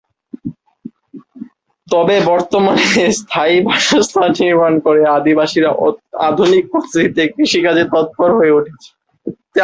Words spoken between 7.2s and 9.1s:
কৃষিকাজে তৎপর হয়ে উঠেছে।